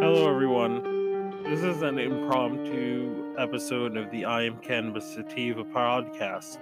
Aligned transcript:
Hello, 0.00 0.26
everyone. 0.30 1.42
This 1.42 1.62
is 1.62 1.82
an 1.82 1.98
impromptu 1.98 3.34
episode 3.36 3.98
of 3.98 4.10
the 4.10 4.24
I 4.24 4.44
Am 4.44 4.56
Cannabis 4.60 5.04
Sativa 5.12 5.62
podcast. 5.62 6.56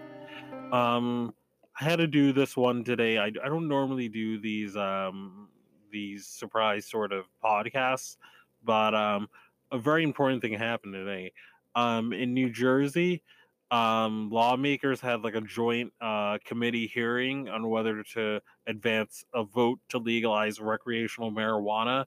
Um, 0.73 1.33
I 1.81 1.85
had 1.85 2.01
to 2.01 2.09
do 2.09 2.33
this 2.33 2.57
one 2.57 2.83
today. 2.83 3.17
I, 3.17 3.27
I 3.27 3.49
don't 3.49 3.69
normally 3.69 4.09
do 4.09 4.41
these 4.41 4.77
um, 4.77 5.47
these 5.93 6.27
surprise 6.27 6.85
sort 6.87 7.13
of 7.13 7.27
podcasts, 7.43 8.17
but 8.65 8.93
um, 8.97 9.29
a 9.71 9.79
very 9.79 10.03
important 10.03 10.43
thing 10.43 10.55
happened 10.55 10.95
today. 10.95 11.33
Um, 11.77 12.13
in 12.13 12.35
New 12.35 12.51
Jersey, 12.51 13.23
um, 13.71 14.31
lawmakers 14.31 15.01
had 15.01 15.23
like 15.23 15.37
a 15.37 15.43
joint 15.43 15.93
uh, 16.01 16.39
committee 16.45 16.91
hearing 16.93 17.49
on 17.49 17.71
whether 17.71 18.03
to 18.15 18.41
advance 18.67 19.25
a 19.33 19.45
vote 19.45 19.79
to 19.91 19.99
legalize 19.99 20.59
recreational 20.59 21.31
marijuana 21.31 22.05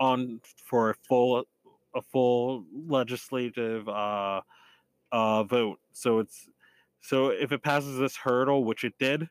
on 0.00 0.40
for 0.56 0.90
a 0.90 0.94
full 1.08 1.44
a 1.94 2.02
full 2.02 2.64
legislative 2.72 3.88
uh, 3.88 4.40
uh, 5.12 5.44
vote. 5.44 5.78
So 5.92 6.18
it's 6.18 6.48
so 7.00 7.28
if 7.28 7.52
it 7.52 7.62
passes 7.62 7.98
this 7.98 8.16
hurdle, 8.16 8.64
which 8.64 8.84
it 8.84 8.94
did, 8.98 9.28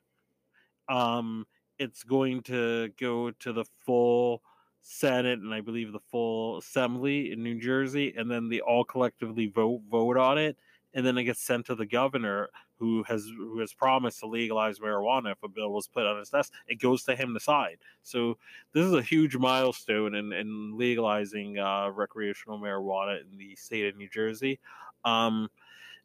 um, 0.89 1.45
it's 1.79 2.03
going 2.03 2.41
to 2.43 2.89
go 2.99 3.31
to 3.31 3.53
the 3.53 3.65
full 3.85 4.41
Senate 4.81 5.39
and 5.39 5.53
I 5.53 5.61
believe 5.61 5.91
the 5.91 5.99
full 6.11 6.57
Assembly 6.57 7.31
in 7.31 7.41
New 7.41 7.59
Jersey, 7.59 8.13
and 8.17 8.29
then 8.29 8.49
they 8.49 8.59
all 8.59 8.83
collectively 8.83 9.47
vote 9.47 9.81
vote 9.89 10.17
on 10.17 10.37
it 10.37 10.57
and 10.93 11.05
then 11.05 11.17
it 11.17 11.23
gets 11.23 11.41
sent 11.41 11.65
to 11.65 11.75
the 11.75 11.85
governor 11.85 12.49
who 12.77 13.03
has 13.03 13.25
who 13.35 13.59
has 13.59 13.73
promised 13.73 14.19
to 14.19 14.27
legalize 14.27 14.79
marijuana 14.79 15.31
if 15.31 15.43
a 15.43 15.47
bill 15.47 15.71
was 15.71 15.87
put 15.87 16.05
on 16.05 16.19
his 16.19 16.29
desk. 16.29 16.53
It 16.67 16.79
goes 16.79 17.03
to 17.03 17.15
him 17.15 17.33
to 17.33 17.39
sign. 17.39 17.77
So 18.03 18.37
this 18.73 18.85
is 18.85 18.93
a 18.93 19.01
huge 19.01 19.35
milestone 19.37 20.15
in, 20.15 20.33
in 20.33 20.77
legalizing 20.77 21.57
uh, 21.57 21.89
recreational 21.89 22.59
marijuana 22.59 23.21
in 23.21 23.37
the 23.37 23.55
state 23.55 23.87
of 23.87 23.97
New 23.97 24.09
Jersey. 24.09 24.59
Um, 25.05 25.49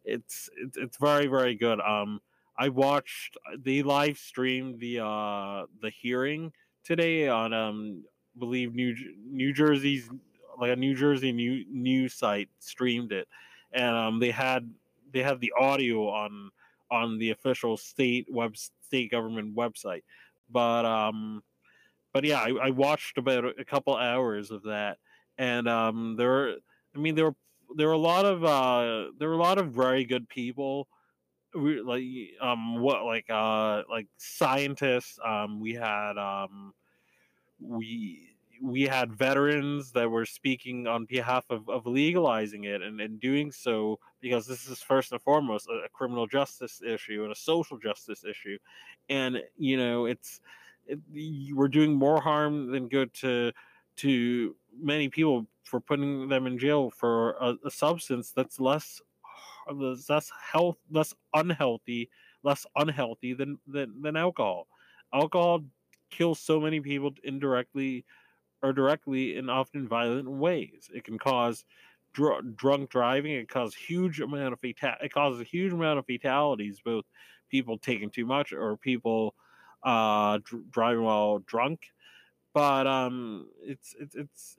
it's, 0.04 0.48
it's 0.56 0.76
it's 0.76 0.96
very 0.96 1.26
very 1.26 1.54
good. 1.54 1.80
Um, 1.80 2.20
I 2.56 2.70
watched 2.70 3.36
they 3.58 3.82
live 3.82 4.18
streamed 4.18 4.80
the 4.80 5.04
uh, 5.04 5.66
the 5.82 5.90
hearing 5.90 6.52
today 6.84 7.28
on 7.28 7.52
um, 7.52 8.04
I 8.36 8.38
believe 8.38 8.74
New 8.74 8.94
New 9.22 9.52
Jersey's 9.52 10.08
like 10.58 10.70
a 10.70 10.76
New 10.76 10.94
Jersey 10.94 11.30
new 11.30 11.64
news 11.68 12.14
site 12.14 12.48
streamed 12.58 13.12
it 13.12 13.28
and 13.72 13.96
um, 13.96 14.18
they 14.18 14.30
had 14.30 14.70
they 15.12 15.22
have 15.22 15.40
the 15.40 15.52
audio 15.58 16.08
on 16.08 16.50
on 16.90 17.18
the 17.18 17.30
official 17.30 17.76
state 17.76 18.26
web 18.30 18.56
state 18.56 19.10
government 19.10 19.54
website. 19.56 20.02
But 20.50 20.84
um, 20.84 21.42
but 22.12 22.24
yeah, 22.24 22.40
I, 22.40 22.50
I 22.50 22.70
watched 22.70 23.18
about 23.18 23.44
a 23.58 23.64
couple 23.64 23.96
hours 23.96 24.50
of 24.50 24.62
that, 24.64 24.98
and 25.36 25.68
um, 25.68 26.16
there 26.16 26.28
were, 26.28 26.54
I 26.94 26.98
mean, 26.98 27.14
there 27.14 27.26
were 27.26 27.36
there 27.76 27.88
were 27.88 27.92
a 27.92 27.98
lot 27.98 28.24
of 28.24 28.44
uh, 28.44 29.10
there 29.18 29.28
were 29.28 29.34
a 29.34 29.42
lot 29.42 29.58
of 29.58 29.72
very 29.72 30.04
good 30.04 30.28
people. 30.28 30.88
We, 31.54 31.80
like 31.80 32.04
um 32.42 32.78
what 32.78 33.04
like 33.04 33.24
uh 33.30 33.82
like 33.90 34.06
scientists 34.18 35.18
um 35.24 35.60
we 35.60 35.72
had 35.72 36.18
um 36.18 36.74
we 37.58 38.28
we 38.62 38.82
had 38.82 39.12
veterans 39.12 39.92
that 39.92 40.10
were 40.10 40.26
speaking 40.26 40.86
on 40.86 41.04
behalf 41.04 41.44
of, 41.50 41.68
of 41.68 41.86
legalizing 41.86 42.64
it 42.64 42.82
and, 42.82 43.00
and 43.00 43.20
doing 43.20 43.52
so 43.52 43.98
because 44.20 44.46
this 44.46 44.68
is 44.68 44.80
first 44.80 45.12
and 45.12 45.22
foremost 45.22 45.68
a, 45.68 45.84
a 45.84 45.88
criminal 45.88 46.26
justice 46.26 46.80
issue 46.82 47.22
and 47.22 47.32
a 47.32 47.36
social 47.36 47.78
justice 47.78 48.24
issue. 48.24 48.58
And 49.08 49.42
you 49.56 49.76
know 49.76 50.06
it's 50.06 50.40
it, 50.86 50.98
we're 51.54 51.68
doing 51.68 51.94
more 51.94 52.20
harm 52.20 52.70
than 52.70 52.88
good 52.88 53.12
to 53.14 53.52
to 53.96 54.56
many 54.80 55.08
people 55.08 55.46
for 55.64 55.80
putting 55.80 56.28
them 56.28 56.46
in 56.46 56.58
jail 56.58 56.90
for 56.90 57.32
a, 57.40 57.56
a 57.64 57.70
substance 57.70 58.32
that's 58.34 58.58
less 58.58 59.00
less 59.70 60.30
health 60.52 60.78
less 60.90 61.14
unhealthy 61.34 62.08
less 62.42 62.66
unhealthy 62.76 63.34
than 63.34 63.58
than, 63.66 64.00
than 64.00 64.16
alcohol. 64.16 64.66
Alcohol 65.12 65.64
kills 66.10 66.38
so 66.38 66.60
many 66.60 66.80
people 66.80 67.12
indirectly 67.24 68.04
or 68.62 68.72
directly 68.72 69.36
in 69.36 69.48
often 69.48 69.88
violent 69.88 70.30
ways. 70.30 70.90
It 70.92 71.04
can 71.04 71.18
cause 71.18 71.64
dr- 72.12 72.56
drunk 72.56 72.90
driving. 72.90 73.32
It 73.32 73.48
causes 73.48 73.74
huge 73.76 74.20
amount 74.20 74.52
of 74.52 74.60
fata- 74.60 74.98
It 75.02 75.12
causes 75.12 75.40
a 75.40 75.44
huge 75.44 75.72
amount 75.72 75.98
of 75.98 76.06
fatalities, 76.06 76.80
both 76.84 77.04
people 77.50 77.78
taking 77.78 78.10
too 78.10 78.26
much 78.26 78.52
or 78.52 78.76
people 78.76 79.34
uh, 79.82 80.38
dr- 80.44 80.70
driving 80.70 81.04
while 81.04 81.38
drunk. 81.38 81.92
But 82.54 82.86
um, 82.86 83.50
it's 83.62 83.94
it's 83.98 84.14
it's 84.16 84.58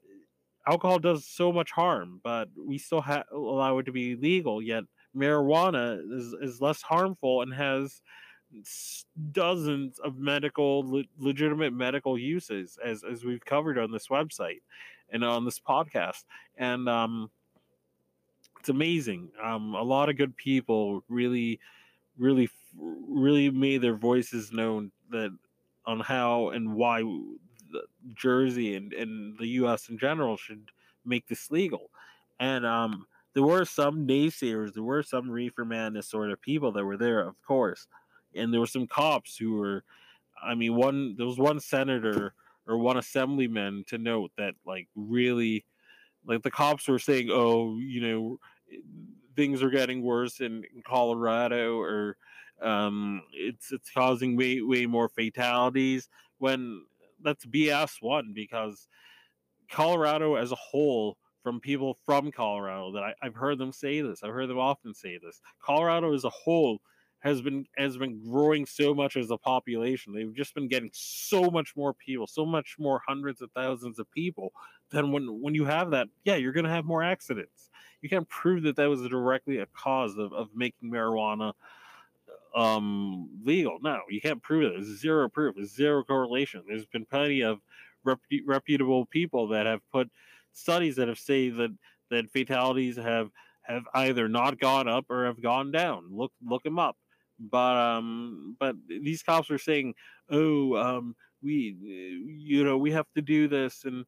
alcohol 0.67 0.99
does 0.99 1.25
so 1.25 1.51
much 1.51 1.71
harm, 1.71 2.21
but 2.23 2.49
we 2.55 2.77
still 2.77 3.01
ha- 3.01 3.23
allow 3.33 3.77
it 3.79 3.83
to 3.83 3.91
be 3.91 4.15
legal. 4.15 4.61
Yet 4.61 4.83
marijuana 5.15 5.99
is 6.13 6.33
is 6.33 6.61
less 6.61 6.81
harmful 6.81 7.41
and 7.41 7.53
has 7.53 8.01
dozens 9.31 9.99
of 9.99 10.17
medical 10.17 10.83
le- 10.89 11.03
legitimate 11.17 11.73
medical 11.73 12.17
uses 12.17 12.77
as 12.83 13.03
as 13.03 13.23
we've 13.23 13.45
covered 13.45 13.77
on 13.77 13.91
this 13.91 14.07
website 14.07 14.61
and 15.11 15.23
on 15.23 15.45
this 15.45 15.59
podcast. 15.59 16.25
And 16.57 16.89
um 16.89 17.29
it's 18.59 18.69
amazing. 18.69 19.29
Um 19.41 19.75
a 19.75 19.83
lot 19.83 20.09
of 20.09 20.17
good 20.17 20.35
people 20.35 21.03
really 21.09 21.59
really 22.17 22.49
really 23.07 23.49
made 23.49 23.81
their 23.81 23.95
voices 23.95 24.51
known 24.51 24.91
that 25.11 25.35
on 25.85 25.99
how 25.99 26.49
and 26.49 26.73
why 26.73 27.03
Jersey 28.13 28.75
and, 28.75 28.93
and 28.93 29.37
the 29.37 29.47
US 29.47 29.89
in 29.89 29.97
general 29.97 30.37
should 30.37 30.71
make 31.05 31.27
this 31.27 31.51
legal. 31.51 31.89
And 32.39 32.65
um 32.65 33.05
there 33.33 33.43
were 33.43 33.65
some 33.65 34.07
naysayers 34.07 34.73
there 34.73 34.83
were 34.83 35.03
some 35.03 35.29
reefer 35.29 35.65
madness 35.65 36.07
sort 36.07 36.31
of 36.31 36.41
people 36.41 36.71
that 36.71 36.83
were 36.83 36.97
there 36.97 37.21
of 37.21 37.41
course 37.43 37.87
and 38.35 38.53
there 38.53 38.59
were 38.59 38.67
some 38.67 38.87
cops 38.87 39.37
who 39.37 39.53
were 39.53 39.83
i 40.43 40.55
mean 40.55 40.75
one 40.75 41.15
there 41.17 41.25
was 41.25 41.37
one 41.37 41.59
senator 41.59 42.33
or 42.67 42.77
one 42.77 42.97
assemblyman 42.97 43.83
to 43.87 43.97
note 43.97 44.31
that 44.37 44.53
like 44.65 44.87
really 44.95 45.65
like 46.25 46.43
the 46.43 46.51
cops 46.51 46.87
were 46.87 46.99
saying 46.99 47.29
oh 47.31 47.77
you 47.77 48.01
know 48.01 48.39
things 49.35 49.63
are 49.63 49.69
getting 49.69 50.01
worse 50.01 50.39
in, 50.39 50.63
in 50.73 50.81
colorado 50.85 51.79
or 51.79 52.17
um 52.61 53.21
it's 53.33 53.71
it's 53.71 53.89
causing 53.91 54.35
way 54.35 54.61
way 54.61 54.85
more 54.85 55.09
fatalities 55.09 56.09
when 56.37 56.83
that's 57.23 57.45
bs 57.45 58.01
one 58.01 58.33
because 58.33 58.87
colorado 59.69 60.35
as 60.35 60.51
a 60.51 60.55
whole 60.55 61.17
from 61.41 61.59
people 61.59 61.97
from 62.05 62.31
colorado 62.31 62.91
that 62.91 63.03
I, 63.03 63.13
i've 63.23 63.35
heard 63.35 63.57
them 63.57 63.71
say 63.71 64.01
this 64.01 64.23
i've 64.23 64.33
heard 64.33 64.49
them 64.49 64.59
often 64.59 64.93
say 64.93 65.17
this 65.17 65.41
colorado 65.63 66.13
as 66.13 66.25
a 66.25 66.29
whole 66.29 66.81
has 67.21 67.41
been 67.41 67.65
has 67.77 67.97
been 67.97 68.23
growing 68.23 68.65
so 68.65 68.93
much 68.93 69.17
as 69.17 69.29
a 69.29 69.37
population. 69.37 70.13
They've 70.13 70.33
just 70.33 70.53
been 70.55 70.67
getting 70.67 70.89
so 70.93 71.49
much 71.49 71.75
more 71.75 71.93
people, 71.93 72.27
so 72.27 72.45
much 72.45 72.77
more 72.79 73.01
hundreds 73.05 73.41
of 73.41 73.51
thousands 73.51 73.99
of 73.99 74.09
people. 74.11 74.53
Then 74.91 75.11
when 75.11 75.41
when 75.41 75.53
you 75.53 75.65
have 75.65 75.91
that, 75.91 76.07
yeah, 76.23 76.35
you're 76.35 76.53
to 76.53 76.71
have 76.71 76.85
more 76.85 77.03
accidents. 77.03 77.69
You 78.01 78.09
can't 78.09 78.27
prove 78.29 78.63
that 78.63 78.77
that 78.77 78.89
was 78.89 79.01
directly 79.01 79.57
a 79.57 79.65
cause 79.67 80.17
of, 80.17 80.31
of 80.31 80.49
making 80.55 80.91
marijuana 80.91 81.53
um 82.55 83.29
legal. 83.43 83.77
No, 83.81 83.99
you 84.09 84.21
can't 84.21 84.41
prove 84.41 84.63
it. 84.63 84.73
There's 84.75 84.99
zero 84.99 85.27
proof. 85.27 85.55
There's 85.55 85.75
zero 85.75 86.03
correlation. 86.03 86.63
There's 86.67 86.85
been 86.85 87.05
plenty 87.05 87.41
of 87.41 87.59
repu- 88.05 88.43
reputable 88.45 89.05
people 89.07 89.49
that 89.49 89.65
have 89.65 89.81
put 89.91 90.09
studies 90.53 90.95
that 90.95 91.09
have 91.09 91.19
say 91.19 91.49
that 91.49 91.75
that 92.11 92.31
fatalities 92.31 92.95
have 92.95 93.29
have 93.63 93.83
either 93.93 94.29
not 94.29 94.57
gone 94.57 94.87
up 94.87 95.05
or 95.09 95.25
have 95.25 95.41
gone 95.41 95.71
down. 95.71 96.05
Look 96.11 96.31
look 96.41 96.63
them 96.63 96.79
up 96.79 96.95
but 97.39 97.77
um 97.77 98.55
but 98.59 98.75
these 98.87 99.23
cops 99.23 99.49
are 99.49 99.57
saying 99.57 99.93
oh 100.29 100.75
um 100.75 101.15
we 101.41 101.77
you 101.81 102.63
know 102.63 102.77
we 102.77 102.91
have 102.91 103.07
to 103.15 103.21
do 103.21 103.47
this 103.47 103.85
and 103.85 104.05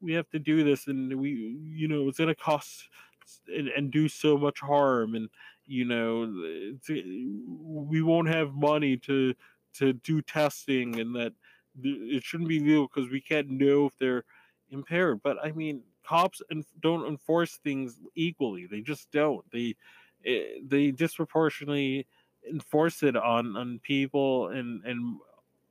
we 0.00 0.12
have 0.12 0.28
to 0.30 0.38
do 0.38 0.64
this 0.64 0.86
and 0.86 1.14
we 1.20 1.30
you 1.74 1.88
know 1.88 2.08
it's 2.08 2.18
to 2.18 2.34
cost 2.34 2.88
and, 3.54 3.68
and, 3.68 3.92
do 3.92 4.08
so 4.08 4.36
much 4.36 4.58
harm 4.58 5.14
and 5.14 5.28
you 5.66 5.84
know 5.84 6.32
we 7.62 8.02
won't 8.02 8.28
have 8.28 8.54
money 8.54 8.96
to 8.96 9.34
to 9.74 9.92
do 9.92 10.20
testing 10.22 10.98
and 10.98 11.14
that 11.14 11.32
it 11.82 12.24
shouldn't 12.24 12.48
be 12.48 12.58
legal 12.58 12.88
because 12.88 13.10
we 13.10 13.20
can't 13.20 13.48
know 13.48 13.86
if 13.86 13.96
they're 13.98 14.24
impaired. 14.70 15.20
But 15.22 15.36
i 15.44 15.52
mean 15.52 15.82
cops 16.04 16.42
don't 16.80 17.06
enforce 17.06 17.58
things 17.62 18.00
equally. 18.16 18.66
They 18.66 18.80
just 18.80 19.10
don't. 19.12 19.44
They 19.52 19.76
it, 20.24 20.68
they 20.68 20.90
disproportionately 20.90 22.06
enforce 22.48 23.02
it 23.02 23.16
on 23.16 23.56
on 23.56 23.80
people 23.82 24.48
and 24.48 24.84
and 24.84 25.18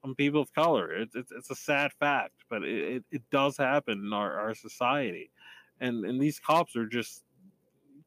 on 0.04 0.16
people 0.16 0.42
of 0.42 0.54
color. 0.54 0.92
It's 0.94 1.16
it's, 1.16 1.32
it's 1.32 1.50
a 1.50 1.56
sad 1.56 1.92
fact, 1.94 2.36
but 2.50 2.64
it, 2.64 2.96
it, 2.96 3.04
it 3.12 3.22
does 3.32 3.58
happen 3.58 4.00
in 4.06 4.14
our, 4.14 4.40
our 4.40 4.56
society, 4.56 5.32
and 5.80 6.06
and 6.06 6.22
these 6.22 6.40
cops 6.40 6.76
are 6.76 6.88
just 6.88 7.24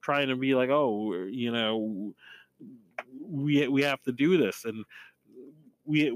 trying 0.00 0.28
to 0.28 0.36
be 0.36 0.54
like, 0.54 0.70
oh, 0.70 1.12
you 1.30 1.52
know, 1.52 2.14
we 3.20 3.68
we 3.68 3.82
have 3.82 4.02
to 4.02 4.12
do 4.12 4.36
this, 4.36 4.64
and 4.64 4.84
we 5.84 6.10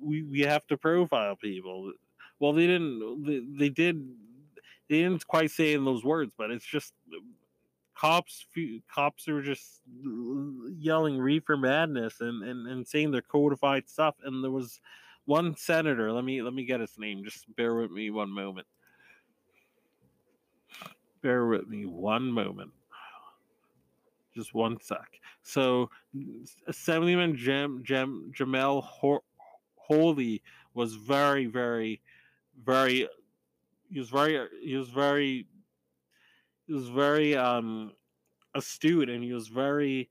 we 0.00 0.22
we 0.22 0.40
have 0.40 0.66
to 0.66 0.76
profile 0.76 1.36
people. 1.36 1.92
well, 2.38 2.52
they 2.52 2.66
didn't. 2.66 3.24
They, 3.24 3.42
they 3.58 3.68
did. 3.68 4.08
They 4.88 5.00
didn't 5.00 5.26
quite 5.26 5.50
say 5.50 5.72
in 5.72 5.84
those 5.84 6.04
words, 6.04 6.34
but 6.36 6.50
it's 6.50 6.66
just 6.66 6.92
cops. 7.94 8.46
Cops 8.92 9.28
are 9.28 9.42
just 9.42 9.82
yelling 10.78 11.18
"reefer 11.18 11.56
madness" 11.56 12.20
and, 12.20 12.42
and 12.42 12.66
and 12.66 12.86
saying 12.86 13.10
their 13.10 13.22
codified 13.22 13.88
stuff. 13.88 14.16
And 14.24 14.42
there 14.42 14.50
was 14.50 14.80
one 15.24 15.56
senator. 15.56 16.12
Let 16.12 16.24
me 16.24 16.42
let 16.42 16.54
me 16.54 16.64
get 16.64 16.80
his 16.80 16.98
name. 16.98 17.24
Just 17.24 17.44
bear 17.56 17.74
with 17.74 17.90
me 17.90 18.10
one 18.10 18.30
moment. 18.30 18.66
Bear 21.22 21.46
with 21.46 21.66
me 21.66 21.86
one 21.86 22.30
moment. 22.30 22.72
Just 24.34 24.52
one 24.52 24.80
sec. 24.80 25.20
So, 25.42 25.90
Assemblyman 26.66 27.36
Jam, 27.36 27.82
Jam, 27.84 28.32
Jamel 28.36 28.84
Holley 29.76 30.42
was 30.74 30.94
very, 30.94 31.46
very, 31.46 32.00
very. 32.62 33.08
He 33.90 33.98
was 33.98 34.10
very. 34.10 34.46
He 34.62 34.76
was 34.76 34.88
very. 34.88 35.46
He 36.66 36.72
was 36.72 36.88
very 36.88 37.36
um, 37.36 37.92
astute, 38.54 39.08
and 39.10 39.22
he 39.22 39.32
was 39.32 39.48
very. 39.48 40.10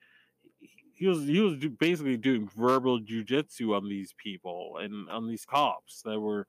He 0.95 1.07
was 1.07 1.25
he 1.25 1.39
was 1.41 1.57
basically 1.79 2.17
doing 2.17 2.47
verbal 2.47 2.99
jujitsu 3.01 3.75
on 3.75 3.89
these 3.89 4.13
people 4.13 4.77
and 4.77 5.09
on 5.09 5.27
these 5.27 5.45
cops 5.45 6.03
that 6.03 6.19
were, 6.19 6.47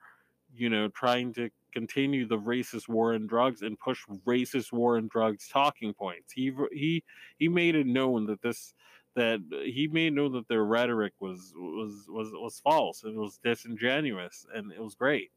you 0.55 0.69
know, 0.69 0.89
trying 0.89 1.33
to 1.35 1.51
continue 1.73 2.27
the 2.27 2.39
racist 2.39 2.89
war 2.89 3.15
on 3.15 3.27
drugs 3.27 3.63
and 3.63 3.79
push 3.79 4.05
racist 4.27 4.73
war 4.73 4.97
on 4.97 5.09
drugs 5.09 5.49
talking 5.49 5.95
points. 5.95 6.33
He 6.33 6.53
he 6.73 7.03
he 7.39 7.49
made 7.49 7.75
it 7.75 7.87
known 7.87 8.27
that 8.27 8.43
this 8.43 8.75
that 9.17 9.41
he 9.65 9.89
made 9.89 10.13
known 10.13 10.33
that 10.33 10.49
their 10.49 10.65
rhetoric 10.65 11.15
was 11.21 11.53
was 11.57 12.07
was 12.09 12.31
was 12.33 12.61
false 12.61 13.03
and 13.05 13.15
it 13.17 13.19
was 13.19 13.39
disingenuous 13.39 14.47
and 14.55 14.73
it 14.73 14.81
was 14.81 14.95
great. 14.95 15.33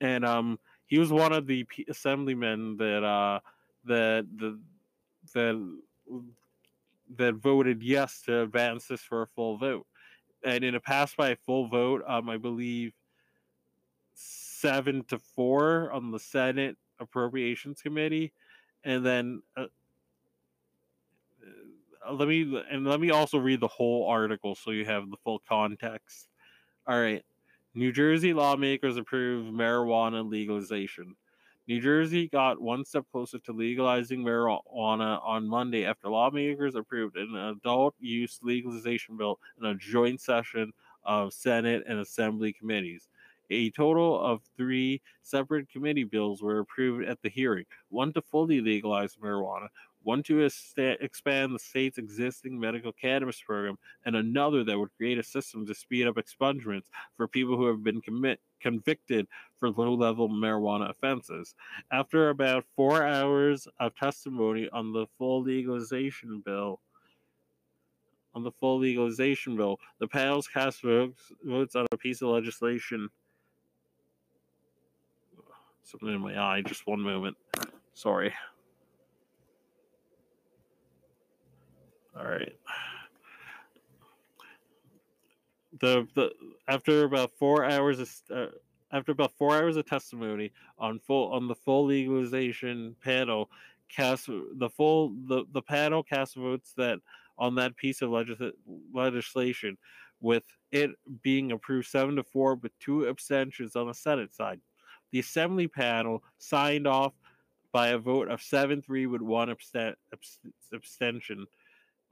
And 0.00 0.24
um 0.24 0.58
he 0.86 0.98
was 0.98 1.12
one 1.12 1.32
of 1.32 1.46
the 1.46 1.66
assemblymen 1.88 2.76
that 2.78 3.04
uh 3.04 3.40
that 3.86 4.26
the 4.36 4.58
that 5.34 5.78
that 7.16 7.34
voted 7.34 7.82
yes 7.82 8.22
to 8.22 8.42
advance 8.42 8.86
this 8.86 9.00
for 9.00 9.22
a 9.22 9.26
full 9.26 9.56
vote. 9.56 9.86
And 10.44 10.64
in 10.64 10.74
a 10.74 10.80
pass 10.80 11.14
by 11.14 11.30
a 11.30 11.36
full 11.36 11.68
vote, 11.68 12.02
um, 12.06 12.28
I 12.28 12.36
believe 12.36 12.92
seven 14.14 15.04
to 15.04 15.18
four 15.18 15.92
on 15.92 16.10
the 16.10 16.18
Senate 16.18 16.76
Appropriations 16.98 17.82
Committee, 17.82 18.32
and 18.84 19.04
then 19.04 19.42
uh, 19.56 19.66
uh, 22.06 22.12
let 22.12 22.28
me 22.28 22.62
and 22.70 22.86
let 22.86 23.00
me 23.00 23.10
also 23.10 23.38
read 23.38 23.60
the 23.60 23.68
whole 23.68 24.08
article 24.08 24.54
so 24.54 24.70
you 24.70 24.84
have 24.84 25.10
the 25.10 25.16
full 25.24 25.40
context. 25.48 26.28
All 26.86 27.00
right, 27.00 27.24
New 27.74 27.92
Jersey 27.92 28.32
lawmakers 28.32 28.96
approve 28.96 29.52
marijuana 29.52 30.28
legalization. 30.28 31.16
New 31.68 31.80
Jersey 31.80 32.28
got 32.28 32.60
one 32.60 32.84
step 32.84 33.04
closer 33.10 33.40
to 33.40 33.52
legalizing 33.52 34.22
marijuana 34.22 35.20
on 35.24 35.48
Monday 35.48 35.84
after 35.84 36.08
lawmakers 36.08 36.76
approved 36.76 37.16
an 37.16 37.34
adult 37.34 37.94
use 37.98 38.38
legalization 38.40 39.16
bill 39.16 39.40
in 39.58 39.66
a 39.66 39.74
joint 39.74 40.20
session 40.20 40.72
of 41.04 41.32
Senate 41.32 41.82
and 41.88 41.98
Assembly 41.98 42.52
committees. 42.52 43.08
A 43.50 43.70
total 43.70 44.20
of 44.20 44.42
three 44.56 45.02
separate 45.22 45.68
committee 45.68 46.04
bills 46.04 46.40
were 46.40 46.60
approved 46.60 47.04
at 47.08 47.20
the 47.22 47.28
hearing 47.28 47.64
one 47.88 48.12
to 48.12 48.22
fully 48.22 48.60
legalize 48.60 49.16
marijuana, 49.16 49.68
one 50.06 50.22
to 50.22 50.48
expand 51.00 51.52
the 51.52 51.58
state's 51.58 51.98
existing 51.98 52.60
medical 52.60 52.92
cannabis 52.92 53.40
program, 53.40 53.76
and 54.04 54.14
another 54.14 54.62
that 54.62 54.78
would 54.78 54.96
create 54.96 55.18
a 55.18 55.22
system 55.22 55.66
to 55.66 55.74
speed 55.74 56.06
up 56.06 56.14
expungements 56.14 56.84
for 57.16 57.26
people 57.26 57.56
who 57.56 57.66
have 57.66 57.82
been 57.82 58.00
commit, 58.00 58.38
convicted 58.60 59.26
for 59.58 59.70
low 59.70 59.94
level 59.94 60.28
marijuana 60.28 60.88
offenses. 60.88 61.56
After 61.90 62.28
about 62.28 62.64
four 62.76 63.04
hours 63.04 63.66
of 63.80 63.96
testimony 63.96 64.68
on 64.72 64.92
the 64.92 65.06
full 65.18 65.42
legalization 65.42 66.40
bill, 66.46 66.78
on 68.32 68.44
the 68.44 68.52
full 68.52 68.78
legalization 68.78 69.56
bill, 69.56 69.80
the 69.98 70.06
panels 70.06 70.46
cast 70.46 70.82
votes, 70.82 71.32
votes 71.42 71.74
on 71.74 71.84
a 71.90 71.96
piece 71.96 72.22
of 72.22 72.28
legislation 72.28 73.08
something 75.82 76.08
in 76.08 76.20
my 76.20 76.40
eye. 76.40 76.62
Just 76.62 76.86
one 76.86 77.00
moment. 77.00 77.36
Sorry. 77.94 78.32
All 82.18 82.26
right. 82.26 82.56
The 85.80 86.06
the 86.14 86.30
after 86.68 87.04
about 87.04 87.32
four 87.38 87.64
hours 87.64 88.00
of 88.00 88.10
uh, 88.34 88.46
after 88.92 89.12
about 89.12 89.32
four 89.36 89.54
hours 89.54 89.76
of 89.76 89.86
testimony 89.86 90.52
on 90.78 90.98
full 90.98 91.30
on 91.32 91.48
the 91.48 91.54
full 91.54 91.84
legalization 91.86 92.96
panel, 93.02 93.50
cast 93.90 94.26
the 94.28 94.70
full 94.70 95.10
the 95.28 95.44
the 95.52 95.60
panel 95.60 96.02
cast 96.02 96.36
votes 96.36 96.72
that 96.76 96.98
on 97.38 97.54
that 97.56 97.76
piece 97.76 98.00
of 98.00 98.10
legis- 98.10 98.54
legislation, 98.94 99.76
with 100.20 100.44
it 100.72 100.90
being 101.22 101.52
approved 101.52 101.86
seven 101.88 102.16
to 102.16 102.22
four, 102.22 102.54
with 102.54 102.72
two 102.78 103.06
abstentions 103.06 103.76
on 103.76 103.88
the 103.88 103.94
Senate 103.94 104.34
side. 104.34 104.60
The 105.12 105.18
Assembly 105.18 105.68
panel 105.68 106.22
signed 106.38 106.86
off 106.86 107.12
by 107.72 107.88
a 107.88 107.98
vote 107.98 108.28
of 108.28 108.40
7 108.40 108.80
3 108.80 109.06
with 109.06 109.20
one 109.20 109.48
abst- 109.48 109.96
abstention. 110.72 111.46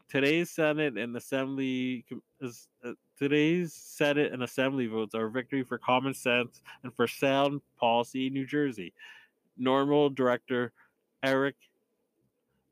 Today's 0.08 0.50
Senate 0.50 0.96
and 0.96 1.16
Assembly 1.16 2.04
uh, 2.42 2.92
today's 3.18 3.72
Senate 3.72 4.32
and 4.32 4.42
Assembly 4.42 4.86
votes 4.86 5.14
are 5.14 5.26
a 5.26 5.30
victory 5.30 5.64
for 5.64 5.78
common 5.78 6.14
sense 6.14 6.60
and 6.82 6.94
for 6.94 7.06
sound 7.06 7.60
policy 7.78 8.26
in 8.26 8.32
New 8.32 8.46
Jersey. 8.46 8.92
NORML 9.60 10.14
Director 10.14 10.72
Erik 11.22 11.56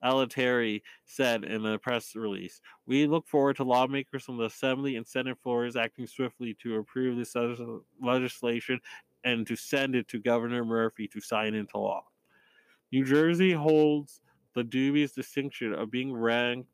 Altieri 0.03 0.83
said 1.07 1.45
in 1.45 1.65
a 1.65 1.79
press 1.79 2.15
release. 2.17 2.61
We 2.87 3.07
look 3.07 3.27
forward 3.29 3.57
to 3.57 3.65
lawmakers 3.65 4.25
from 4.25 4.37
the 4.37 4.45
Assembly 4.45 4.97
and 4.97 5.07
Senate 5.07 5.39
floors 5.43 5.77
acting 5.77 6.07
swiftly 6.07 6.57
to 6.63 6.77
approve 6.77 7.17
this 7.17 7.35
legislation 8.01 8.81
and 9.25 9.47
to 9.47 9.55
send 9.55 9.95
it 9.95 10.09
to 10.09 10.19
Governor 10.19 10.65
Murphy 10.65 11.07
to 11.09 11.21
sign 11.21 11.55
into 11.55 11.79
law. 11.79 12.05
New 12.91 13.05
Jersey 13.05 13.53
holds 13.53 14.21
the 14.55 14.65
dubious 14.65 15.13
distinction 15.13 15.73
of 15.73 15.91
being 15.91 16.13
ranked 16.13 16.69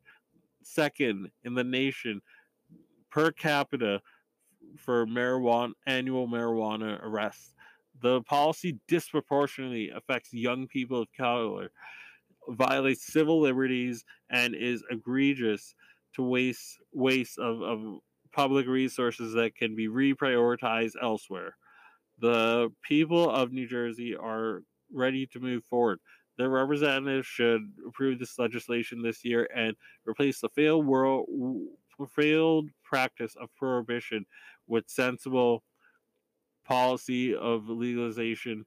second 0.74 1.30
in 1.44 1.54
the 1.54 1.64
nation 1.64 2.20
per 3.10 3.30
capita 3.30 4.00
for 4.76 5.06
marijuana 5.06 5.72
annual 5.86 6.28
marijuana 6.28 7.02
arrests. 7.02 7.54
The 8.00 8.22
policy 8.22 8.78
disproportionately 8.86 9.90
affects 9.90 10.32
young 10.32 10.68
people 10.68 11.02
of 11.02 11.08
color, 11.16 11.70
violates 12.48 13.06
civil 13.06 13.40
liberties, 13.40 14.04
and 14.30 14.54
is 14.54 14.84
egregious 14.90 15.74
to 16.14 16.22
waste 16.22 16.78
waste 16.92 17.38
of, 17.38 17.62
of 17.62 17.98
public 18.32 18.66
resources 18.66 19.32
that 19.34 19.56
can 19.56 19.74
be 19.74 19.88
reprioritized 19.88 20.94
elsewhere. 21.02 21.56
The 22.20 22.70
people 22.82 23.30
of 23.30 23.52
New 23.52 23.66
Jersey 23.66 24.14
are 24.14 24.62
ready 24.92 25.26
to 25.28 25.40
move 25.40 25.64
forward. 25.64 26.00
Their 26.38 26.48
representatives 26.48 27.26
should 27.26 27.72
approve 27.86 28.18
this 28.20 28.38
legislation 28.38 29.02
this 29.02 29.24
year 29.24 29.48
and 29.54 29.76
replace 30.06 30.40
the 30.40 30.48
failed 30.48 30.86
world 30.86 31.28
failed 32.06 32.70
practice 32.84 33.34
of 33.40 33.52
prohibition 33.56 34.24
with 34.68 34.88
sensible 34.88 35.64
policy 36.64 37.34
of 37.34 37.68
legalization 37.68 38.64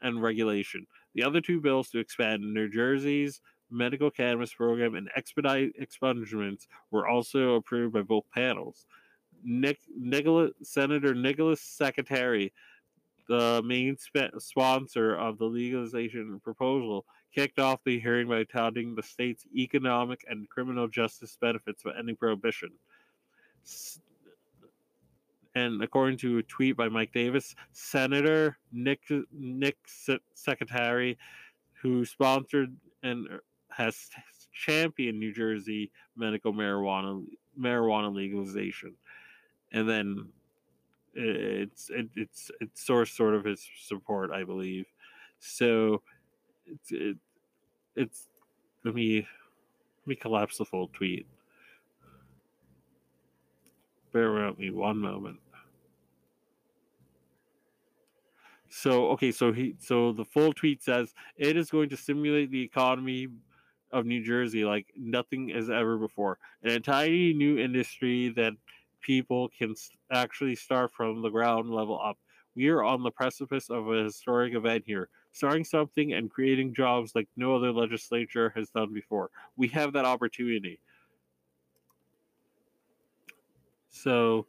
and 0.00 0.22
regulation. 0.22 0.86
The 1.14 1.24
other 1.24 1.42
two 1.42 1.60
bills 1.60 1.90
to 1.90 1.98
expand 1.98 2.42
New 2.42 2.70
Jersey's 2.70 3.42
medical 3.70 4.10
cannabis 4.10 4.54
program 4.54 4.94
and 4.94 5.10
expedite 5.14 5.72
expungements 5.78 6.66
were 6.90 7.06
also 7.06 7.56
approved 7.56 7.92
by 7.92 8.02
both 8.02 8.24
panels. 8.32 8.86
Nick, 9.44 9.78
Nicholas, 9.94 10.52
Senator 10.62 11.14
Nicholas 11.14 11.60
Scutari, 11.60 12.52
the 13.28 13.62
main 13.64 13.96
sp- 14.00 14.34
sponsor 14.38 15.14
of 15.14 15.38
the 15.38 15.44
legalization 15.44 16.40
proposal, 16.42 17.04
kicked 17.34 17.58
off 17.58 17.80
the 17.84 18.00
hearing 18.00 18.28
by 18.28 18.44
touting 18.44 18.94
the 18.94 19.02
state's 19.02 19.44
economic 19.54 20.24
and 20.28 20.48
criminal 20.48 20.88
justice 20.88 21.36
benefits 21.40 21.84
of 21.84 21.92
ending 21.98 22.16
prohibition. 22.16 22.70
And 25.54 25.82
according 25.82 26.18
to 26.18 26.38
a 26.38 26.42
tweet 26.44 26.76
by 26.76 26.88
Mike 26.88 27.12
Davis, 27.12 27.54
Senator 27.72 28.56
Nick 28.72 29.00
Nick 29.32 29.76
Scutari, 30.34 31.16
who 31.82 32.04
sponsored 32.04 32.74
and 33.02 33.28
has 33.70 34.08
championed 34.52 35.18
New 35.18 35.32
Jersey 35.32 35.90
medical 36.16 36.52
marijuana 36.52 37.24
marijuana 37.58 38.14
legalization 38.14 38.94
and 39.72 39.88
then 39.88 40.28
Eh, 41.18 41.66
it's 41.66 41.90
it, 41.90 42.08
it's 42.14 42.50
it's 42.60 42.86
source 42.86 43.10
sort 43.10 43.34
of 43.34 43.44
his 43.44 43.66
support, 43.76 44.30
I 44.30 44.44
believe. 44.44 44.86
So 45.40 46.02
it's 46.64 46.92
it, 46.92 47.16
it's 47.96 48.28
let 48.84 48.94
me 48.94 49.16
let 49.16 50.06
me 50.06 50.14
collapse 50.14 50.58
the 50.58 50.64
full 50.64 50.88
tweet. 50.88 51.26
Bear 54.12 54.32
with 54.32 54.58
me 54.58 54.70
one 54.70 54.98
moment. 54.98 55.40
So 58.70 59.08
okay, 59.10 59.32
so 59.32 59.52
he 59.52 59.74
so 59.80 60.12
the 60.12 60.24
full 60.24 60.52
tweet 60.52 60.84
says 60.84 61.14
it 61.36 61.56
is 61.56 61.70
going 61.70 61.88
to 61.88 61.96
stimulate 61.96 62.50
the 62.52 62.62
economy 62.62 63.28
of 63.90 64.06
New 64.06 64.22
Jersey 64.22 64.64
like 64.64 64.86
nothing 64.96 65.52
as 65.52 65.68
ever 65.68 65.96
before. 65.96 66.38
An 66.62 66.70
entirely 66.70 67.32
new 67.34 67.58
industry 67.58 68.28
that 68.36 68.52
people 69.00 69.48
can 69.48 69.74
actually 70.12 70.56
start 70.56 70.92
from 70.92 71.22
the 71.22 71.30
ground 71.30 71.70
level 71.70 72.00
up. 72.02 72.18
We 72.54 72.68
are 72.68 72.82
on 72.82 73.02
the 73.02 73.10
precipice 73.10 73.70
of 73.70 73.88
a 73.88 74.04
historic 74.04 74.54
event 74.54 74.84
here, 74.86 75.08
starting 75.32 75.64
something 75.64 76.12
and 76.12 76.30
creating 76.30 76.74
jobs 76.74 77.14
like 77.14 77.28
no 77.36 77.54
other 77.54 77.72
legislature 77.72 78.52
has 78.56 78.70
done 78.70 78.92
before. 78.92 79.30
We 79.56 79.68
have 79.68 79.92
that 79.92 80.04
opportunity. 80.04 80.80
So 83.90 84.46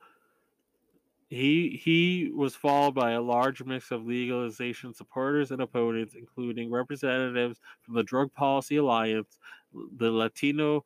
he 1.29 1.79
he 1.81 2.31
was 2.33 2.55
followed 2.55 2.95
by 2.95 3.11
a 3.11 3.21
large 3.21 3.63
mix 3.63 3.91
of 3.91 4.05
legalization 4.05 4.93
supporters 4.93 5.51
and 5.51 5.61
opponents, 5.61 6.15
including 6.15 6.71
representatives 6.71 7.59
from 7.81 7.93
the 7.93 8.03
Drug 8.03 8.33
Policy 8.33 8.77
Alliance, 8.77 9.37
the 9.73 10.09
Latino 10.09 10.83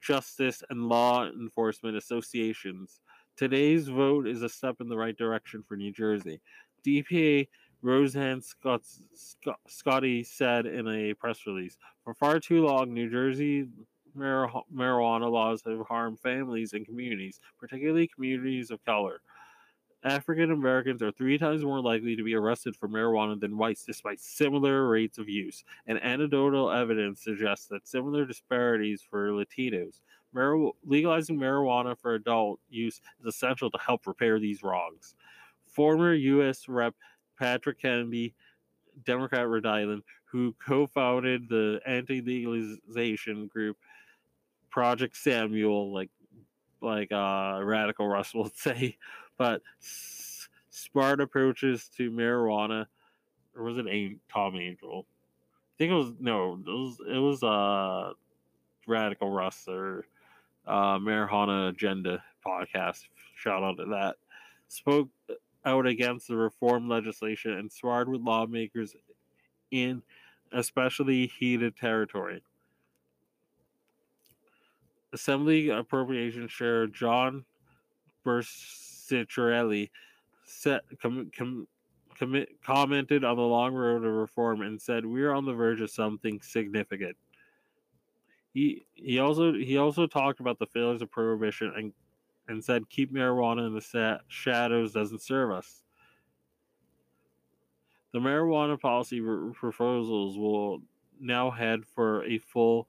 Justice 0.00 0.62
and 0.70 0.88
Law 0.88 1.26
Enforcement 1.26 1.96
Associations. 1.96 3.00
Today's 3.36 3.88
vote 3.88 4.26
is 4.26 4.42
a 4.42 4.48
step 4.48 4.76
in 4.80 4.88
the 4.88 4.96
right 4.96 5.16
direction 5.16 5.62
for 5.66 5.76
New 5.76 5.92
Jersey. 5.92 6.40
DPA 6.86 7.48
Roseanne 7.82 8.40
Scott, 8.40 8.82
Scott, 9.14 9.60
Scotti 9.68 10.26
said 10.26 10.66
in 10.66 10.88
a 10.88 11.14
press 11.14 11.46
release 11.46 11.76
For 12.04 12.14
far 12.14 12.40
too 12.40 12.64
long, 12.64 12.92
New 12.92 13.10
Jersey 13.10 13.68
marijuana 14.16 15.30
laws 15.30 15.62
have 15.66 15.86
harmed 15.86 16.18
families 16.20 16.72
and 16.72 16.86
communities, 16.86 17.40
particularly 17.60 18.08
communities 18.08 18.70
of 18.70 18.84
color. 18.84 19.20
African 20.04 20.52
Americans 20.52 21.02
are 21.02 21.10
three 21.10 21.38
times 21.38 21.64
more 21.64 21.80
likely 21.80 22.14
to 22.16 22.22
be 22.22 22.34
arrested 22.34 22.76
for 22.76 22.88
marijuana 22.88 23.38
than 23.40 23.56
whites, 23.56 23.84
despite 23.84 24.20
similar 24.20 24.88
rates 24.88 25.18
of 25.18 25.28
use. 25.28 25.64
And 25.86 26.02
anecdotal 26.02 26.70
evidence 26.70 27.22
suggests 27.22 27.66
that 27.68 27.88
similar 27.88 28.24
disparities 28.24 29.02
for 29.02 29.30
Latinos. 29.30 30.00
Mar- 30.32 30.72
legalizing 30.84 31.38
marijuana 31.38 31.98
for 31.98 32.14
adult 32.14 32.60
use 32.68 33.00
is 33.20 33.26
essential 33.26 33.70
to 33.70 33.78
help 33.78 34.06
repair 34.06 34.38
these 34.38 34.62
wrongs. 34.62 35.14
Former 35.66 36.14
U.S. 36.14 36.68
Rep. 36.68 36.94
Patrick 37.38 37.80
Kennedy, 37.80 38.34
Democrat 39.04 39.48
Rhode 39.48 39.66
Island, 39.66 40.02
who 40.24 40.54
co 40.64 40.86
founded 40.86 41.48
the 41.48 41.80
anti 41.86 42.20
legalization 42.20 43.46
group 43.46 43.76
Project 44.70 45.16
Samuel, 45.16 45.92
like 45.92 46.10
like 46.80 47.12
uh, 47.12 47.60
Radical 47.62 48.06
Russ 48.06 48.34
will 48.34 48.50
say, 48.54 48.96
but 49.38 49.62
smart 49.80 51.20
approaches 51.20 51.88
to 51.96 52.10
marijuana, 52.10 52.86
or 53.56 53.64
was 53.64 53.78
it 53.78 53.86
a 53.88 54.16
Tom 54.32 54.56
Angell? 54.56 55.06
I 55.06 55.74
think 55.78 55.92
it 55.92 55.94
was 55.94 56.12
no, 56.18 56.54
it 56.54 56.70
was 56.70 56.96
it 57.08 57.18
was 57.18 57.42
uh 57.42 58.12
Radical 58.86 59.30
Russ 59.30 59.66
or 59.68 60.06
uh, 60.66 60.98
Marijuana 60.98 61.70
Agenda 61.70 62.22
podcast. 62.46 63.02
Shout 63.36 63.62
out 63.62 63.76
to 63.78 63.86
that. 63.86 64.16
Spoke 64.68 65.08
out 65.64 65.86
against 65.86 66.28
the 66.28 66.36
reform 66.36 66.88
legislation 66.88 67.52
and 67.52 67.70
sparred 67.70 68.08
with 68.08 68.20
lawmakers 68.20 68.94
in 69.70 70.02
especially 70.52 71.26
heated 71.26 71.76
territory. 71.76 72.42
Assembly 75.12 75.70
Appropriations 75.70 76.50
Chair 76.52 76.86
John 76.86 77.44
Burzichelli 79.10 79.90
set, 80.44 80.82
com, 81.00 81.30
com, 81.36 81.66
com, 82.18 82.44
commented 82.62 83.24
on 83.24 83.36
the 83.36 83.42
long 83.42 83.74
road 83.74 84.04
of 84.04 84.12
reform 84.12 84.62
and 84.62 84.80
said, 84.80 85.04
"We're 85.04 85.32
on 85.32 85.44
the 85.44 85.52
verge 85.52 85.80
of 85.80 85.90
something 85.90 86.40
significant." 86.40 87.16
He 88.52 88.86
he 88.94 89.18
also 89.18 89.52
he 89.52 89.76
also 89.76 90.06
talked 90.06 90.40
about 90.40 90.58
the 90.58 90.66
failures 90.66 91.02
of 91.02 91.10
prohibition 91.10 91.72
and 91.76 91.92
and 92.48 92.64
said, 92.64 92.88
"Keep 92.88 93.12
marijuana 93.12 93.66
in 93.66 93.74
the 93.74 94.20
shadows 94.28 94.92
doesn't 94.92 95.20
serve 95.20 95.50
us." 95.50 95.84
The 98.12 98.20
marijuana 98.20 98.80
policy 98.80 99.20
proposals 99.52 100.38
will 100.38 100.82
now 101.20 101.50
head 101.50 101.84
for 101.86 102.24
a 102.24 102.38
full 102.38 102.88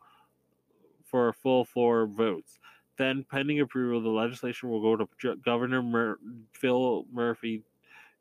for 1.04 1.30
a 1.30 1.34
full 1.34 1.66
floor 1.66 2.06
votes. 2.06 2.60
Then, 2.98 3.24
pending 3.24 3.60
approval, 3.60 4.02
the 4.02 4.10
legislation 4.10 4.70
will 4.70 4.82
go 4.82 4.96
to 5.06 5.36
Governor 5.38 5.84
Mur- 5.84 6.20
Phil 6.54 7.06
Murphy, 7.12 7.64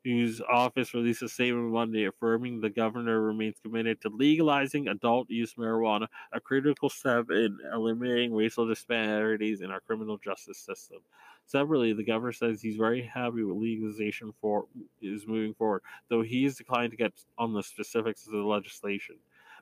whose 0.03 0.41
office 0.41 0.93
released 0.93 1.21
a 1.21 1.29
statement 1.29 1.71
Monday 1.71 2.05
affirming 2.05 2.61
the 2.61 2.69
governor 2.69 3.21
remains 3.21 3.59
committed 3.61 3.99
to 4.01 4.09
legalizing 4.09 4.87
adult 4.87 5.29
use 5.29 5.55
marijuana, 5.55 6.07
a 6.31 6.39
critical 6.39 6.89
step 6.89 7.29
in 7.29 7.57
eliminating 7.73 8.33
racial 8.33 8.67
disparities 8.67 9.61
in 9.61 9.71
our 9.71 9.81
criminal 9.81 10.17
justice 10.17 10.59
system. 10.59 10.99
Separately, 11.45 11.93
the 11.93 12.03
governor 12.03 12.31
says 12.31 12.61
he's 12.61 12.77
very 12.77 13.01
happy 13.01 13.43
with 13.43 13.57
legalization 13.57 14.33
for 14.41 14.67
is 15.01 15.27
moving 15.27 15.53
forward, 15.53 15.81
though 16.09 16.21
he 16.21 16.43
has 16.43 16.55
declined 16.55 16.91
to 16.91 16.97
get 16.97 17.13
on 17.37 17.53
the 17.53 17.63
specifics 17.63 18.25
of 18.27 18.33
the 18.33 18.39
legislation. 18.39 19.17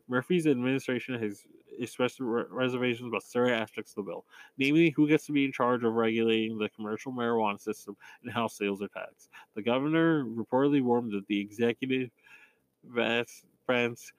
Murphy's 0.07 0.45
administration 0.47 1.19
has 1.19 1.43
expressed 1.79 2.17
reservations 2.19 3.07
about 3.07 3.23
certain 3.23 3.53
aspects 3.53 3.91
of 3.91 3.95
the 3.97 4.11
bill, 4.11 4.25
namely 4.57 4.89
who 4.91 5.07
gets 5.07 5.25
to 5.25 5.31
be 5.31 5.45
in 5.45 5.51
charge 5.51 5.83
of 5.83 5.93
regulating 5.93 6.57
the 6.57 6.69
commercial 6.69 7.11
marijuana 7.11 7.59
system 7.59 7.95
and 8.23 8.31
how 8.31 8.47
sales 8.47 8.81
are 8.81 8.87
taxed. 8.87 9.29
The 9.55 9.61
governor 9.61 10.25
reportedly 10.25 10.81
warned 10.81 11.11
that 11.13 11.27
the 11.27 11.39
executive 11.39 12.09
branch 13.65 14.13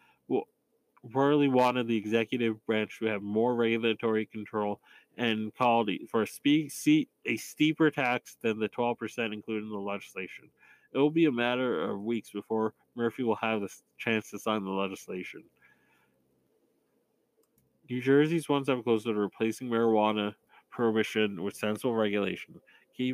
reportedly 1.06 1.50
wanted 1.50 1.86
the 1.86 1.96
executive 1.96 2.64
branch 2.66 2.98
to 2.98 3.06
have 3.06 3.22
more 3.22 3.54
regulatory 3.54 4.26
control 4.26 4.80
and 5.16 5.54
called 5.54 5.90
for 6.10 6.22
a, 6.22 6.26
speak, 6.26 6.72
a 7.25 7.36
steeper 7.36 7.90
tax 7.90 8.36
than 8.42 8.58
the 8.58 8.68
12% 8.68 9.32
included 9.32 9.64
in 9.64 9.70
the 9.70 9.78
legislation. 9.78 10.50
It 10.92 10.98
will 10.98 11.10
be 11.10 11.26
a 11.26 11.32
matter 11.32 11.90
of 11.90 12.02
weeks 12.02 12.30
before 12.30 12.75
Murphy 12.94 13.22
will 13.22 13.36
have 13.36 13.60
the 13.60 13.68
chance 13.98 14.30
to 14.30 14.38
sign 14.38 14.64
the 14.64 14.70
legislation. 14.70 15.44
New 17.88 18.02
Jersey's 18.02 18.49
one 18.49 18.64
step 18.64 18.83
closer 18.83 19.12
to 19.12 19.19
replacing 19.19 19.69
marijuana 19.69 20.35
prohibition 20.71 21.43
with 21.43 21.55
sensible 21.55 21.95
regulation. 21.95 22.61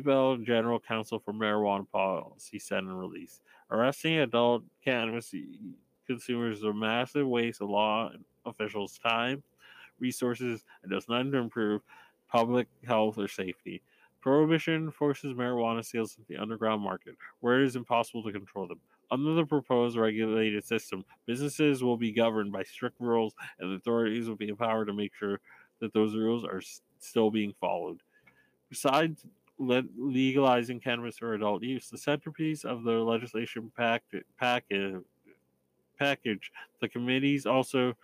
Bell, 0.03 0.37
General 0.37 0.79
Counsel 0.79 1.19
for 1.19 1.33
Marijuana 1.33 1.85
Policy, 1.91 2.57
said 2.57 2.79
in 2.79 2.89
a 2.89 2.95
release. 2.95 3.41
Arresting 3.69 4.19
adult 4.19 4.63
cannabis 4.83 5.33
consumers 6.07 6.59
is 6.59 6.63
a 6.63 6.73
massive 6.73 7.27
waste 7.27 7.61
of 7.61 7.69
law 7.69 8.09
officials' 8.45 8.97
time, 8.97 9.43
resources, 9.99 10.63
and 10.81 10.91
does 10.91 11.09
nothing 11.09 11.31
to 11.33 11.37
improve 11.37 11.81
public 12.29 12.67
health 12.85 13.17
or 13.17 13.27
safety. 13.27 13.81
Prohibition 14.21 14.89
forces 14.89 15.33
marijuana 15.33 15.83
sales 15.83 16.15
into 16.17 16.27
the 16.29 16.41
underground 16.41 16.81
market, 16.81 17.15
where 17.41 17.61
it 17.61 17.65
is 17.65 17.75
impossible 17.75 18.23
to 18.23 18.31
control 18.31 18.67
them. 18.67 18.79
Under 19.13 19.35
the 19.35 19.45
proposed 19.45 19.95
regulated 19.95 20.65
system, 20.65 21.05
businesses 21.27 21.83
will 21.83 21.97
be 21.97 22.11
governed 22.11 22.51
by 22.51 22.63
strict 22.63 22.99
rules, 22.99 23.35
and 23.59 23.71
authorities 23.71 24.27
will 24.27 24.35
be 24.35 24.47
empowered 24.49 24.87
to 24.87 24.93
make 24.93 25.13
sure 25.13 25.39
that 25.81 25.93
those 25.93 26.15
rules 26.15 26.43
are 26.43 26.63
still 26.97 27.29
being 27.29 27.53
followed. 27.61 27.99
Besides 28.71 29.23
legalizing 29.59 30.79
cannabis 30.79 31.19
for 31.19 31.35
adult 31.35 31.61
use, 31.61 31.91
the 31.91 31.97
centerpiece 31.99 32.65
of 32.65 32.83
the 32.83 32.93
legislation 32.93 33.71
pack- 33.77 34.01
package, 34.39 34.95
package, 35.99 36.51
the 36.81 36.89
committees 36.89 37.45
also 37.45 37.95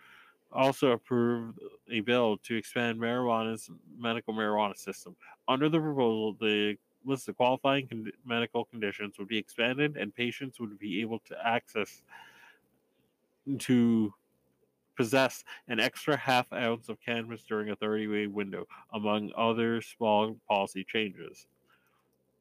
also 0.52 0.92
approved 0.92 1.58
a 1.90 2.00
bill 2.00 2.36
to 2.44 2.56
expand 2.56 3.00
marijuana's 3.00 3.68
medical 3.98 4.32
marijuana 4.32 4.76
system. 4.76 5.16
Under 5.48 5.68
the 5.68 5.80
proposal, 5.80 6.36
the 6.40 6.76
list 7.04 7.28
of 7.28 7.36
qualifying 7.36 7.86
con- 7.86 8.12
medical 8.24 8.64
conditions 8.64 9.18
would 9.18 9.28
be 9.28 9.38
expanded 9.38 9.96
and 9.96 10.14
patients 10.14 10.60
would 10.60 10.78
be 10.78 11.00
able 11.00 11.18
to 11.20 11.36
access 11.46 12.02
to 13.58 14.12
possess 14.96 15.44
an 15.68 15.80
extra 15.80 16.16
half 16.16 16.52
ounce 16.52 16.88
of 16.88 17.00
cannabis 17.00 17.42
during 17.42 17.70
a 17.70 17.76
30 17.76 18.06
day 18.06 18.26
window, 18.26 18.66
among 18.92 19.30
other 19.36 19.80
small 19.80 20.36
policy 20.46 20.84
changes. 20.84 21.46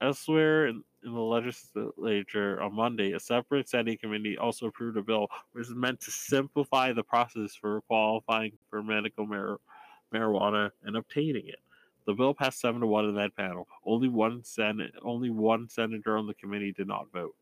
Elsewhere 0.01 0.67
in, 0.67 0.83
in, 1.03 1.13
the 1.13 1.19
legislature 1.19 2.61
on 2.61 2.73
Monday, 2.73 3.13
a 3.13 3.19
separate 3.19 3.69
Senate 3.69 4.01
committee 4.01 4.37
also 4.37 4.67
approved 4.67 4.97
a 4.97 5.01
bill 5.01 5.27
which 5.51 5.67
is 5.67 5.75
meant 5.75 5.99
to 6.01 6.11
simplify 6.11 6.91
the 6.93 7.03
process 7.03 7.55
for 7.55 7.81
qualifying 7.81 8.51
for 8.69 8.83
medical 8.83 9.25
mar- 9.25 9.59
marijuana 10.13 10.71
and 10.83 10.95
obtaining 10.95 11.47
it. 11.47 11.59
The 12.09 12.15
bill 12.15 12.33
passed 12.33 12.59
seven 12.59 12.81
to 12.81 12.87
one 12.87 13.05
in 13.05 13.13
that 13.17 13.35
panel. 13.35 13.67
Only 13.85 14.09
one 14.09 14.43
senate, 14.43 14.95
only 15.03 15.29
one 15.29 15.69
senator 15.69 16.17
on 16.17 16.25
the 16.25 16.33
committee 16.33 16.71
did 16.71 16.87
not 16.87 17.11
vote. 17.13 17.35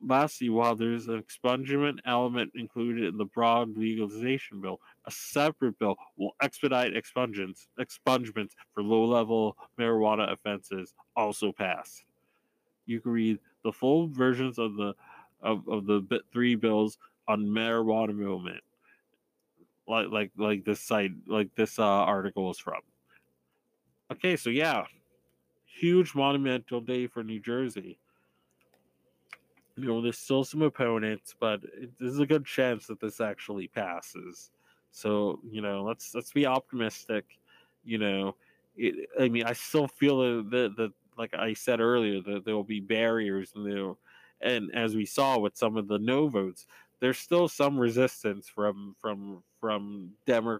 Lastly, 0.00 0.50
while 0.50 0.76
there's 0.76 1.08
an 1.08 1.20
expungement 1.20 1.98
element 2.06 2.52
included 2.54 3.06
in 3.06 3.18
the 3.18 3.24
broad 3.24 3.76
legalization 3.76 4.60
bill, 4.60 4.78
a 5.04 5.10
separate 5.10 5.76
bill 5.80 5.96
will 6.16 6.36
expedite 6.40 6.92
expungements, 6.92 7.66
expungements 7.80 8.52
for 8.72 8.84
low-level 8.84 9.56
marijuana 9.76 10.32
offenses 10.32 10.94
also 11.16 11.50
passed. 11.50 12.04
You 12.86 13.00
can 13.00 13.10
read 13.10 13.40
the 13.64 13.72
full 13.72 14.06
versions 14.06 14.60
of 14.60 14.76
the 14.76 14.94
of, 15.40 15.66
of 15.66 15.86
the 15.86 16.20
three 16.32 16.54
bills 16.54 16.98
on 17.26 17.46
Marijuana 17.46 18.14
Moment 18.14 18.62
like 19.88 20.06
like 20.10 20.30
like 20.36 20.64
this 20.64 20.78
site 20.78 21.10
like 21.26 21.52
this 21.56 21.80
uh, 21.80 21.82
article 21.82 22.48
is 22.48 22.58
from 22.58 22.80
okay 24.12 24.36
so 24.36 24.50
yeah. 24.50 24.84
Huge 25.66 26.14
monumental 26.14 26.80
day 26.80 27.06
for 27.06 27.24
new 27.24 27.40
jersey. 27.40 27.98
You 29.76 29.86
know 29.86 30.02
there's 30.02 30.18
still 30.18 30.44
some 30.44 30.62
opponents 30.62 31.34
but 31.38 31.60
there's 31.98 32.18
a 32.18 32.26
good 32.26 32.44
chance 32.44 32.86
that 32.86 33.00
this 33.00 33.20
actually 33.20 33.68
passes. 33.68 34.50
So 34.90 35.40
you 35.50 35.62
know 35.62 35.82
let's 35.82 36.14
let's 36.14 36.32
be 36.32 36.46
optimistic 36.46 37.24
you 37.84 37.98
know. 37.98 38.36
It, 38.74 39.10
i 39.20 39.28
mean 39.28 39.44
i 39.44 39.52
still 39.52 39.86
feel 39.86 40.42
that 40.44 40.72
that 40.78 40.92
like 41.18 41.34
i 41.34 41.52
said 41.52 41.78
earlier 41.78 42.22
that 42.22 42.46
there 42.46 42.54
will 42.54 42.64
be 42.64 42.80
barriers 42.80 43.52
and 43.54 43.66
there 43.66 43.92
and 44.40 44.74
as 44.74 44.94
we 44.94 45.04
saw 45.04 45.38
with 45.38 45.54
some 45.58 45.76
of 45.76 45.88
the 45.88 45.98
no 45.98 46.28
votes 46.28 46.66
there's 46.98 47.18
still 47.18 47.48
some 47.48 47.78
resistance 47.78 48.48
from 48.48 48.96
from 48.98 49.42
from 49.62 50.10
Demo- 50.26 50.58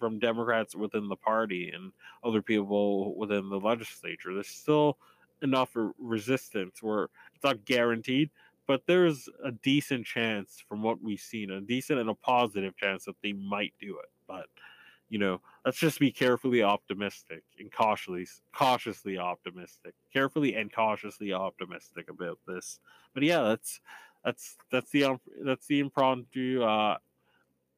from 0.00 0.18
Democrats 0.18 0.74
within 0.74 1.08
the 1.08 1.16
party 1.16 1.70
and 1.70 1.92
other 2.24 2.42
people 2.42 3.14
within 3.16 3.48
the 3.48 3.60
legislature. 3.60 4.34
There's 4.34 4.48
still 4.48 4.98
enough 5.40 5.70
resistance 5.98 6.82
where 6.82 7.04
it's 7.32 7.44
not 7.44 7.64
guaranteed, 7.64 8.28
but 8.66 8.82
there's 8.86 9.28
a 9.44 9.52
decent 9.52 10.04
chance 10.04 10.62
from 10.68 10.82
what 10.82 11.00
we've 11.00 11.20
seen, 11.20 11.50
a 11.52 11.60
decent 11.60 12.00
and 12.00 12.10
a 12.10 12.14
positive 12.14 12.76
chance 12.76 13.04
that 13.04 13.14
they 13.22 13.32
might 13.32 13.72
do 13.80 13.96
it. 13.98 14.10
But 14.26 14.46
you 15.08 15.18
know, 15.18 15.40
let's 15.64 15.78
just 15.78 16.00
be 16.00 16.10
carefully 16.10 16.62
optimistic 16.62 17.44
and 17.58 17.70
cautiously 17.70 18.26
cautiously 18.52 19.16
optimistic, 19.16 19.94
carefully 20.12 20.56
and 20.56 20.72
cautiously 20.72 21.32
optimistic 21.32 22.10
about 22.10 22.38
this. 22.48 22.80
But 23.14 23.22
yeah, 23.22 23.42
that's 23.42 23.80
that's 24.24 24.56
that's 24.72 24.90
the 24.90 25.18
that's 25.44 25.66
the 25.66 25.80
impromptu 25.80 26.62
uh, 26.62 26.98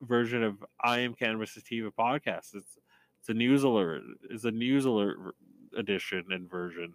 version 0.03 0.43
of 0.43 0.65
I 0.83 1.01
am 1.01 1.15
Cannabis 1.15 1.53
Sativa 1.53 1.91
podcast. 1.91 2.55
It's 2.55 2.79
it's 3.21 3.29
a 3.29 3.35
news 3.35 3.63
alert. 3.63 4.03
It's 4.31 4.45
a 4.45 4.51
news 4.51 4.85
alert 4.85 5.19
edition 5.77 6.25
and 6.31 6.51
version. 6.51 6.95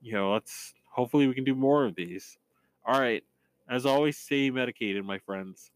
You 0.00 0.14
know, 0.14 0.32
let's 0.32 0.74
hopefully 0.90 1.26
we 1.26 1.34
can 1.34 1.44
do 1.44 1.54
more 1.54 1.84
of 1.84 1.94
these. 1.94 2.38
All 2.84 3.00
right. 3.00 3.22
As 3.68 3.86
always, 3.86 4.16
stay 4.16 4.50
medicated, 4.50 5.04
my 5.04 5.18
friends. 5.18 5.70